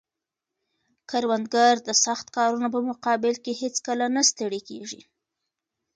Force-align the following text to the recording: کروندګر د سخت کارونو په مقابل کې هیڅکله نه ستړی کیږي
کروندګر 1.09 1.75
د 1.87 1.89
سخت 2.05 2.27
کارونو 2.37 2.67
په 2.75 2.79
مقابل 2.89 3.33
کې 3.43 3.59
هیڅکله 3.61 4.05
نه 4.15 4.21
ستړی 4.29 4.61
کیږي 4.69 5.01